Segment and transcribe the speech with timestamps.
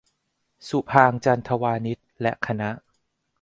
[0.67, 2.69] สุภางค์ จันทวานิช และคณะ